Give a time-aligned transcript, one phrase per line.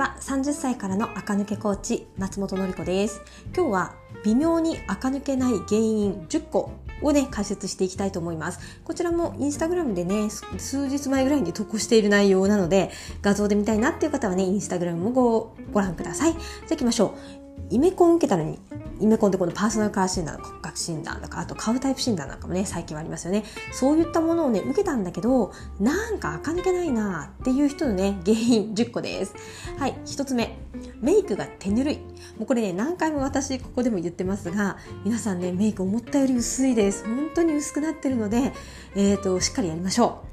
[0.00, 3.20] は30歳からの垢抜けコーチ松本の子です。
[3.54, 3.94] 今日は
[4.24, 8.80] 微妙に垢抜けない原因10個をね解説していきたいと思います。
[8.82, 12.90] こちらもインスタグラムでね数日前ぐらいに投稿している内容なので
[13.20, 16.32] 画像で見たいなっていう方はねインスタグラムもごご覧ください。
[16.32, 17.14] じゃあ行きましょ
[17.46, 17.49] う。
[17.68, 18.58] イメコン受けたのに
[19.00, 23.44] イメコンってこのパーソナルカラー診断骨格診断とかあと顔タイプ診断なんかもね最近はありますよね。
[23.72, 29.34] そういったものをね受けたんだけどなんか垢抜けないなっていう人のね原因10個です。
[29.78, 30.58] はい1つ目。
[31.00, 31.96] メイクが手ぬるい。
[32.38, 37.04] もうこれね何回も私ここでも言ってますが皆さんねメイク思ったより薄いです。
[37.04, 38.52] 本当に薄くなってるので
[38.94, 40.29] えっ、ー、としっかりやりましょう。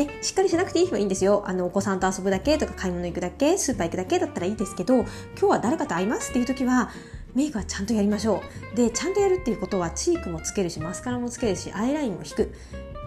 [0.00, 1.44] ね、しっかりしなくていい日はいいんですよ。
[1.46, 5.06] あの、お子さんと遊ぶだけとか買い物行くだけ、スーパー行くだけだったらいいですけど、今
[5.40, 6.90] 日は誰かと会いますっていう時は、
[7.34, 8.76] メイクはちゃんとやりましょう。
[8.76, 12.52] で、ちゃんとやるっていうことは、チークもつけるし、マスカラもつけるし、アイラインも引く。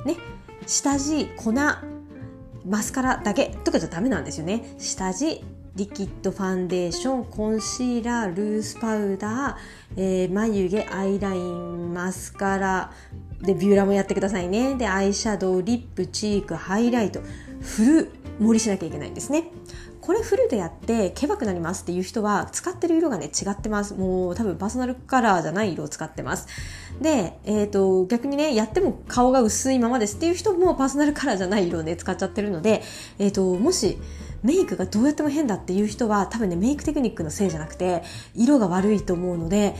[0.05, 0.17] ね、
[0.67, 4.75] 下地、粉、マスカラだけとかじゃダメなんですよね。
[4.77, 5.43] 下地、
[5.75, 9.55] リキッドファンデーション、コンシーラー、ルースパウダー、
[9.97, 12.91] えー、眉毛、アイライン、マスカラ、
[13.43, 14.75] で、ビューラーもやってくださいね。
[14.75, 17.21] で、アイシャドウ、リップ、チーク、ハイライト、
[17.61, 19.45] フル盛りしなきゃいけないんですね。
[20.03, 23.93] これフルでやってケバくなりますっていう人は使ってる色がね違ってます。
[23.93, 26.47] もう多分パーソナルカラーじゃない色を使ってます。
[26.99, 32.83] で、えっ、ー、と逆にねやっても顔が薄いままですっていう人もパーソナルカラーじゃない色をね使っちゃってるので、
[33.17, 33.97] えっ、ー、ともし
[34.43, 38.03] メイクがどうやっても変だっていう人は多分ねメイクテクニックのせいじゃなくて
[38.35, 39.73] 色が悪いと思うので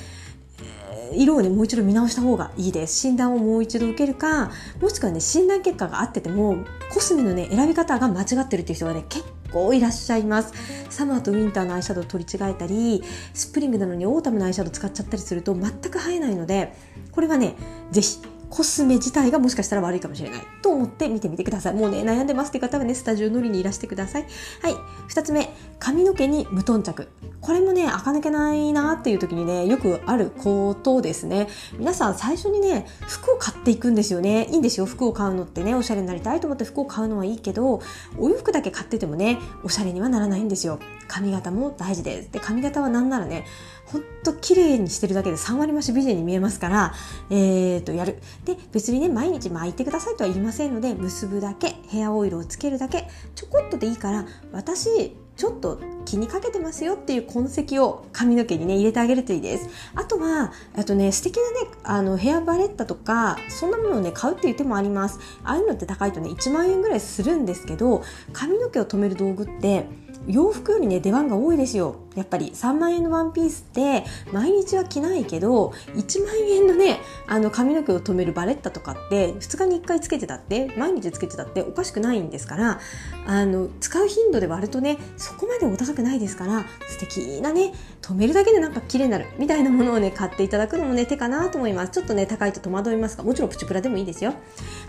[1.15, 2.99] 色をねもう一度見直した方がいいです。
[2.99, 6.57] 診断をもう一度受けるかもしくはね診断結果が合ってても
[6.91, 10.53] コスメのね選び方が間違ってるっていう人がね結構いらっしゃいます。
[10.89, 13.03] サマーとウィンターのアイシャドウ取り違えたり
[13.33, 16.73] スプリングなのにオータムのアイシャドウ使っちゃったりすると全く映えないので
[17.11, 17.55] これはね
[17.91, 21.73] 是非コスメ自体がもしかしたら悪いかもしれないと思って見てみてください。
[21.73, 24.27] もうね、悩んでますって方はね、スタジオ乗りにいらしてください。
[24.61, 24.75] はい。
[25.07, 27.07] 二つ目、髪の毛に無頓着。
[27.41, 31.47] これもね、垢抜けないなっていう時にね、よくあることですね。
[31.79, 34.45] 皆さん最初にね、服を買っていくんですよね。
[34.51, 34.85] いいんですよ。
[34.85, 37.81] 服を買うのってね、おしゃれになりたいと思って服を買うのはいいけど、
[38.19, 40.77] お洋服だけ買っててもね、おしゃれにはならないんですよ。
[41.07, 42.31] 髪型も大事です。
[42.31, 43.45] で、髪型はなんならね、
[43.85, 46.93] ほんと綺麗にしてるだけで3割増し美人に見えますから、
[47.29, 48.19] えーと、やる。
[48.45, 59.67] で、別にね、毎日巻いてくださいとは言いませんので、結ぶだけ、ヘアオイルをつけるだけ、ちょこっとでいいから、私、ちょっと気にかけてますよっていう痕跡を髪の毛にね入れてあげるといいです。
[59.95, 65.19] あとはあとね素敵なねあのヘアバレッタとかそんなものをね買うっていう手もあります。
[65.43, 69.87] ああいうのって高いとね1万円ぐらいするんですけど髪の毛を留める道具って
[70.27, 71.97] 洋服よりね出番が多いですよ。
[72.15, 82.79] やっぱり3万円のワンピースって毎日は着ないけど1万円のねあの髪の毛を留めるバレッタとかって2日に1回つけてたって毎日つけてたっておかしくないんですから
[83.25, 91.91] あの使う頻度で割るとねそこまでお高くないですから素敵なね止めるだけでなんか綺麗になるみたいなものをね買っていただくのもね手かなと思います。
[91.91, 94.33] ちょっとね高いと戸惑いますがもちろんプチプラでもいいですよ。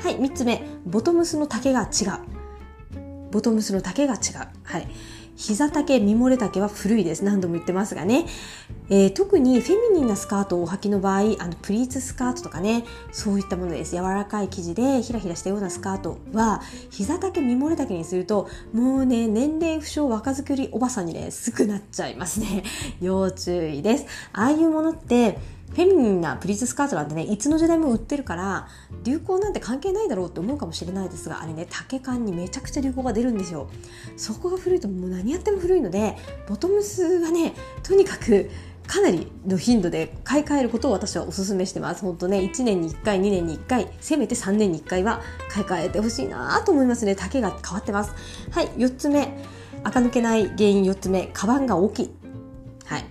[0.02, 0.62] はい3つ目。
[0.84, 2.44] ボトムスの丈が違う。
[3.30, 4.20] ボトムスの丈が違う。
[4.62, 4.88] はい。
[5.36, 7.24] 膝丈、身漏れ丈は古いです。
[7.24, 8.26] 何度も言ってますがね。
[8.88, 13.96] えー、特にフェミニンなスカートをお履きの場合、あの、プリーツスカートとかね、そういったものです。
[13.96, 22.62] 柔らかい生地でひらひらしたようなスカートは、膝丈、身漏れ丈にすると、もうね、年齢不詳若作りおばさんにね、すぐなっちゃいますね。
[23.00, 24.06] 要注意です。
[24.32, 25.38] ああいうものって、
[25.74, 28.68] フェミニンなプリーツスカートなんてねいつの時代も売ってるから
[29.02, 33.68] 流行なんて関係ないだろうって思うかもしれないですがあれね丈感にめちゃくちゃ流行が出るんですよ
[34.16, 36.16] そこが古いともう何やっても古いので
[36.48, 38.50] ボトムスはねとにかく
[38.86, 42.02] かなりの頻度で買い替えることを私はお勧めしてます。
[42.02, 47.14] 本当ね、1年に1回、2年に1回、せめて3年に1回は買い替えてほしいなと思いますね。
[47.14, 48.12] 丈が変わってます。
[48.50, 49.42] はい、4つ目。
[49.82, 51.30] 垢抜けない原因4つ目。
[51.32, 52.10] カバンが大きい。
[52.84, 53.04] はい。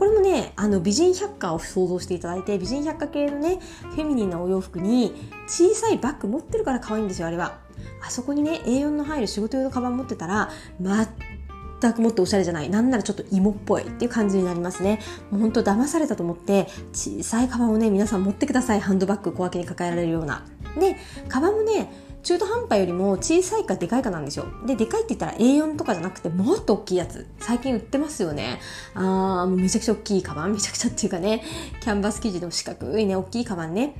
[0.00, 3.58] これもねあの美人百科を想像していただいて美人百科系のね
[3.94, 5.12] フェミニンなお洋服に
[5.46, 7.58] 小さいバッグ持ってるから可愛いんですよあれは。
[8.02, 10.48] あそこにね A4 の入る仕事用のカバン持ってたら
[10.80, 12.70] 全くもっておしゃれじゃない。
[12.70, 15.00] なんならちょっと芋っぽいっていう感じになりますね。
[15.30, 18.80] もうほんと騙されたと思って小さいカバンをね皆さん持ってください。
[18.80, 20.46] ハンドバッグ小分けに抱えられるような。
[20.78, 20.96] で
[21.28, 21.92] カバンもね
[22.22, 24.46] 中途半端よりも小さいかでかいかなんですよ。
[24.66, 27.26] で、でかいって言ったら A4 とかじゃなくてもっと大きいやつ。
[27.38, 28.60] 最近売ってますよね。
[28.94, 30.52] あー、もうめちゃくちゃ大きいカバン。
[30.52, 31.42] めちゃくちゃっていうかね、
[31.80, 33.94] キャンバス生地の四角いね、大きいカバンね。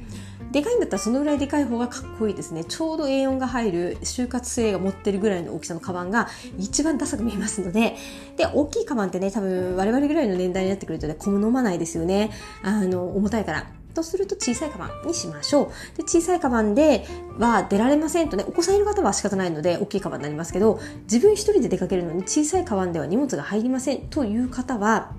[0.53, 2.65] でかいんだったらそのぐらいでかい方がかっこいいですね。
[2.65, 6.29] ちょうど A4 が入る就活生が持ってるぐらいの大きさのカバンが
[6.59, 7.97] 一番ダサく見えますので、
[8.37, 12.31] で、大きいカバンってね、多分我々ぐらいの年代になってくるとね、好まないですよね。
[12.63, 13.80] あの、重たいから。
[13.91, 15.97] とすると小さいカバンにしましょう。
[15.97, 17.07] で小さいカバンで
[17.39, 25.13] は出られませんとね、お子さんいる方は仕方ないので大きいカバンになりますけど、自分一人で出かけるのに小さいカバンでは荷物が入りませんという方は、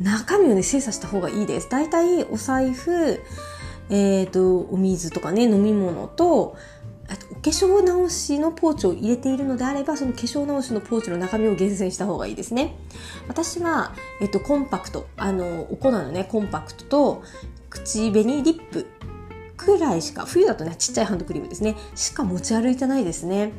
[0.00, 1.68] 中身をね、精査した方がいいです。
[1.68, 3.20] だいたいお財布、
[3.90, 6.56] えっ、ー、と、お水とかね、飲み物と、
[7.48, 12.76] 化粧直しのポーチを入れているのであればその化粧直しのポーチの中身を厳選した方がいいですね。
[13.26, 17.22] 私は、えっと、コンパクトあのお粉のねコンパクトと
[17.70, 18.86] 口紅リップ
[19.56, 21.74] くらいしか冬だとねちっちゃいハンドクリームですね。
[21.94, 23.52] しか持ち歩いてないですね。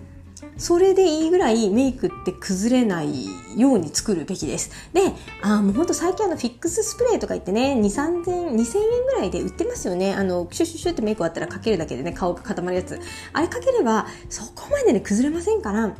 [0.58, 3.26] それでいいぐらいメイクって崩れない
[3.58, 4.72] ように作るべきです。
[4.94, 5.02] で、
[5.42, 10.14] あもうほんと最近あのフィックススプレーとか言ってね、2、3000、2000円ぐらいで売ってますよね。
[10.14, 13.00] あの、シュシュシュってメイク終わったらかけるだけでね、顔が固まるやつ。
[13.34, 15.96] あれかければ、そこまでね、崩れませんから、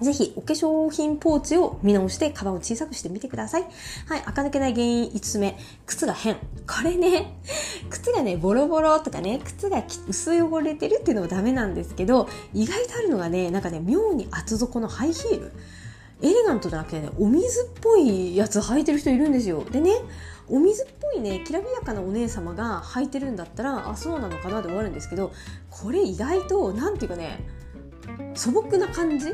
[0.00, 3.62] ぜひ、お化粧品ポーチを見直して、カバンを小さくしてみてください。
[4.06, 5.58] はい、垢抜けない原因5つ目。
[5.86, 6.36] 靴が変。
[6.36, 7.38] これね、
[7.90, 15.52] 靴がね、ボロボロとかね、靴が薄汚れてるっていうのもダメなんですけど、意外とあるのがね、なんかね、妙に厚底のハイヒール。
[16.20, 19.64] エレガントじゃなくてね、お水っぽいやつ履いてる人いるんですよ。
[19.70, 19.92] でね、
[20.48, 25.32] お水っぽいね、きらびやかなお姉様が履いてるんだったら、あ、そうなのかなで終わるんですけど、
[25.70, 27.38] これ意外と、なんていうかね、
[28.34, 29.32] 素朴な感じ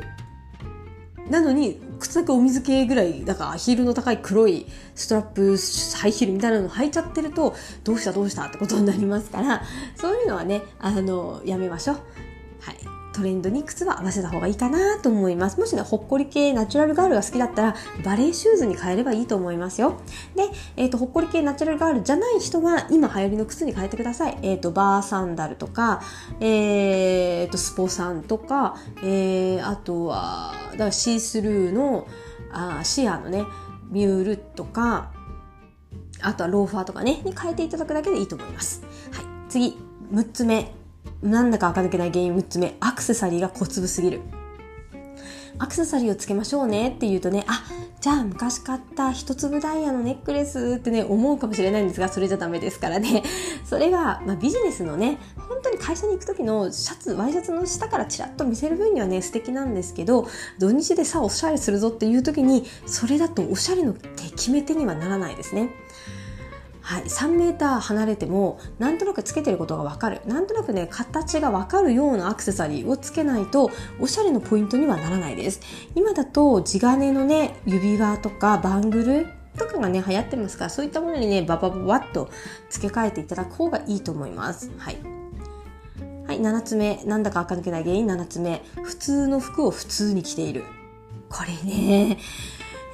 [1.31, 5.56] なのに、靴だけお水系ぐらい、だからヒールの高い黒いストラップ、
[5.97, 9.62] ハイヒールみたいなの履いちゃってると、どうしたどうしたってことになりますから、
[9.97, 11.97] そういうのはね、あの、やめましょう。
[13.14, 15.58] トレンドに靴は合わせた方がいいかなと思います。
[15.58, 20.00] もしね、ほっこり系ナチュラルガールが好きだったら、バレーシューズに変えればいいと思いますよ。
[20.34, 20.43] で、
[20.76, 24.38] えっ、ー、と、ほっこり系ナチュラルガールじゃない人は、今流行りの靴に変えてください。
[24.43, 26.02] えっ、ー、と、バーサンダルとか、
[26.40, 32.06] えっ、ー、と、スポサンとか、えー、あとは、だからシースルーの、
[32.50, 33.44] あシアのね、
[33.90, 35.12] ミュールとか、
[36.20, 38.82] あとはローファーとかね、に変えていただくだけでいいと思います。
[39.12, 39.25] はい。
[39.49, 39.78] 次、
[40.12, 40.84] 6つ目。
[41.22, 44.20] なんだか垢抜けない原因6つ目、アクセサリーが小粒すぎる。
[45.58, 47.64] アクセサリーをつけましょうねって言うとね、あ、
[48.00, 53.22] じゃあ昔買った一粒ダイヤのネックレスってね、思うかもしれないんですが、それじゃダメですからね。
[53.64, 55.19] それが、まあ、ビジネスのね、
[55.49, 60.26] 本当に会社に行く時のシャツ、ワイシャツの下からチラッと見せる分にはね、素敵なんですけど、
[60.58, 65.70] 土日でさ、おしゃれするぞっていう時に、それだとおしゃれの決め手にはならないですね。
[66.85, 70.21] はい、3メーー離れてもなんとなくつけてることがわかる。
[70.27, 75.61] なんとなくね形がわかるようなアクセサリーをつけないとおしゃれのポイントにはならないです。
[75.95, 79.27] 今だと地金のね指輪とかバングル
[79.59, 82.29] とかがね流行ってますからそういったものにねババババッと
[82.69, 84.71] 付け替えていただく方がいいと思います。
[84.77, 84.99] はい。
[86.27, 87.03] はい、7つ目。
[87.05, 88.07] なんだか垢抜けない原因。
[88.07, 88.63] 7つ目。
[88.83, 90.65] 普通の服を普通に着ている。
[91.29, 92.19] これね、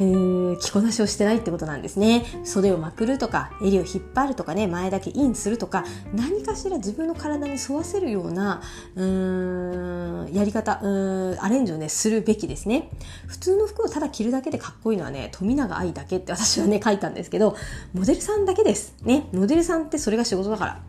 [0.01, 2.25] えー、着こなしをしてないってことなんですね。
[2.43, 8.63] 袖をまくるとか、襟を引っ張るとかね、前だけインするとか、何かしら自分の体に沿わせるような、
[8.97, 12.89] うーん、やり方、うーん、アレンジをね、するべきですね。
[13.27, 17.55] 普通の服をただ着るだけでかっこいいのはね、富永愛だけって私はね、書いたんですけど、
[17.93, 18.95] モデルさんだけです。
[19.03, 20.81] ね、モデルさんってそれが仕事だから。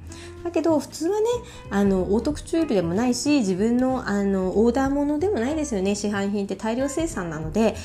[0.44, 1.26] だけど普通はね
[1.70, 7.76] あのオートクチュールでもないし自分のあのオーダーものでもないですよね市販品って大量生産なので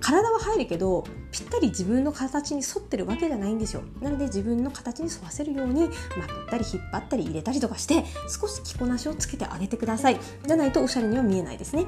[0.00, 5.88] 体は入るけどぴったり自分の形に沿ってるわけじゃないんですよなので自分の形に沿わせるように
[6.18, 11.86] まくったり引っ張ったり入れたりとかして少し着こなしをつけてあげてくださいじゃないとおしゃれには見えないですね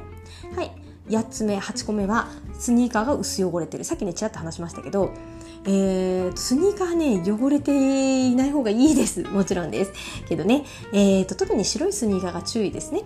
[0.54, 0.71] はい
[1.09, 2.28] 8つ目8個目は
[2.59, 5.12] スニーカーが薄汚れてるさっきねちらっと話しましたけど
[5.64, 9.23] えー、スニーカーね、汚れていない方がいいです。
[9.23, 9.92] もちろんです。
[10.28, 13.02] けどね、えーと、特に白いスニーカーが注意ですね。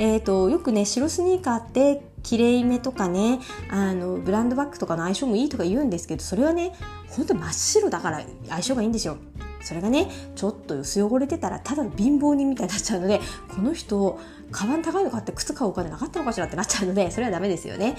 [0.00, 3.38] えーと、よくね、白スニーカーってきれいめとかね
[3.70, 6.72] あのブランドバッグとかの相性もいいとか言うんですけどそれはね
[7.08, 9.18] ほんと真っ白だから相性がいいんですよ。
[9.62, 13.20] それがねちょっと薄汚れてたらただの貧乏人みたいになっちゃうので
[13.54, 14.18] この人
[14.50, 17.98] カバン高いの買って靴買うお金なかったのかしらってなっちゃうのでそれはダメですよね。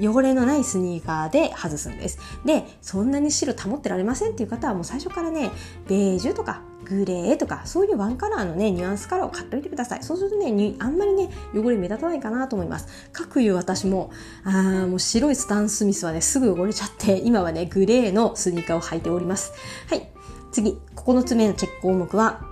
[0.00, 2.18] 汚れのないスニーカーで外すんです。
[2.44, 5.50] でそんなに白保ってられませんっていう方はもう最初からね
[5.88, 10.02] ベージュとかグレーとかそういうワンカラーのねニュアンスカラーを買っておいてください。
[10.02, 12.88] そうするとねあんまりね汚れ目立たないかなと思います。
[13.12, 14.10] 各いう私も
[14.44, 19.52] あーもう白いスタン・スミスはねすぐ汚れちゃって今はねグレーのスニーカーを履いております。
[19.88, 20.08] はい。
[20.52, 22.44] 次9つ目のチェック項目は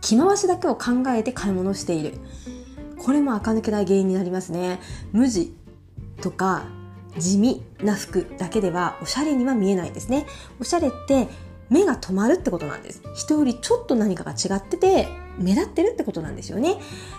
[0.00, 2.14] 着回しだけを考えて買い物している。
[2.98, 4.80] これも垢抜けない原因になりますね。
[5.12, 5.54] 無地。
[6.22, 6.64] とか
[7.18, 10.26] 地味な服だけではおしゃれには見えないですね。
[10.58, 11.28] おしゃれって
[11.68, 13.02] 目が止まるってことなんです。
[13.14, 16.76] 人よりちょっと何かが違ってて目立ってるってことなんですよね。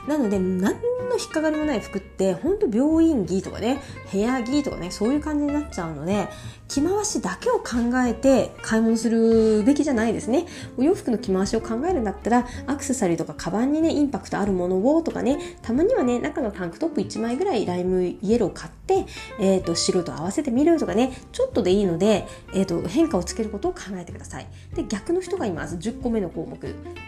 [0.08, 6.27] なので、何の引っかかりもない服って、本当病院着とかね、部屋着とかね、そういう感じになっちゃうので、
[6.67, 7.65] 着回しだけを考
[8.05, 10.46] えて買い物するべきじゃないですね。
[10.77, 19.05] お洋服の着回しを考えるんだったら、アクセサリーとかカバンにね、インパクトあるものをとかね、たまにはね、中のタンクトップ1枚ぐらいライムイエロー買って、
[19.39, 24.48] えっ、ー、と、白と合わせてみるとかね、ちょっとでいいので、えっ、ー、と、変化をつけることを考えてください。
[24.74, 25.75] で、逆の人がいます。
[25.75, 26.58] 10個目の項目。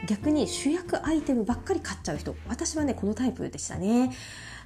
[0.08, 2.36] 逆に主役アイテムばっかり買っちゃう人。
[2.48, 4.12] 私はね、このタイプでしたね。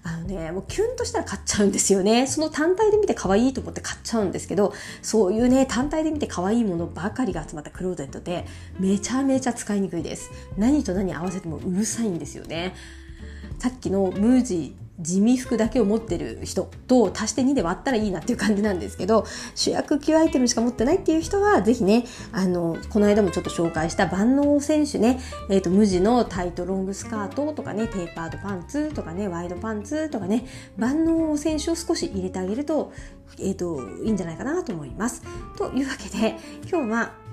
[0.04, 2.26] あのね、もうキュンとしたら買っちゃうんですよね。
[2.28, 8.46] その単体で見て可愛いと思って買っちゃうんですけど、そういうね、単体で見て可愛いものばかりが集まったクローゼットで、
[8.80, 10.32] めちゃめちゃ使いにくいです。
[10.58, 12.76] 何と何合わせてもうるさいんですよね。
[13.60, 19.26] さっきのムージー地味服だけを持ってる人と足して2で割ったらいいなっていう感じなんですけど
[19.56, 30.46] 主役級アイテムしか持ってないっていう人はぜひねあのこの間もちょっと紹介した万能選手ね、えーと、無地のタイトロングスカートとかねテーパードパンツとかねワイドパンツとかね
[30.78, 32.92] 万能選手を少し入れてあげると,、
[33.40, 35.24] えーといいんじゃないかなと思います。
[35.58, 36.36] というわけで
[36.70, 37.29] 今日は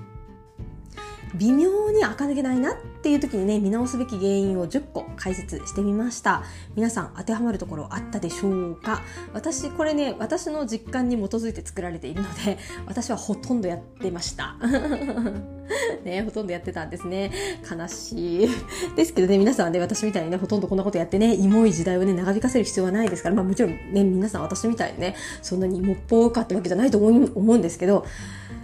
[1.35, 6.43] 微妙に垢抜けないなっていう時にね見直すべき原因を10個解説してみました。
[6.75, 9.01] 皆さん当てはまるところあったでしょうか？
[9.33, 14.55] 私これね私の実感に基づいて作られているので私はほとんどやってました。
[16.03, 17.31] ねほとんどやってたんですね。
[17.69, 18.49] 悲しい。
[18.95, 27.07] ですけどね皆さんね私みたいにねほとんどこんなことやってねイモい時代をね長引かせる必要はないですからまあもちろんね皆さん私みたいにねそんなに芋っぽかったわけじゃないと思
[27.53, 28.05] うんですけど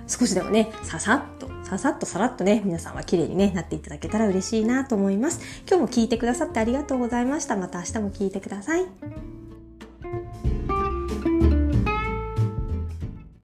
[0.07, 5.41] 少しでもねささっとささっとさらっとね、皆さんは綺麗にね、なっていただけたら嬉しいなと思います。
[5.67, 7.55] 今日も聞いてくださってありがとうございました。
[7.55, 9.32] また明日も聞いてください。